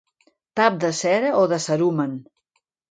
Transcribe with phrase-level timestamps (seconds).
[0.59, 2.21] Tap de cera o de cerumen.